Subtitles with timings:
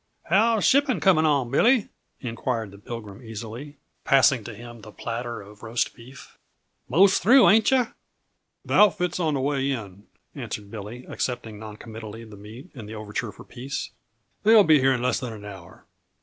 [0.23, 1.89] "How's shipping coming on, Billy?"
[2.21, 6.39] inquired the Pilgrim easily, passing to him the platter of roast beef.
[6.89, 7.93] "Most through, ain't yuh?"
[8.65, 13.31] "The outfit's on the way in," answered Billy, accepting noncommittally the meat and the overture
[13.31, 13.91] for peace.
[14.41, 15.85] "They'll be here in less than an hour."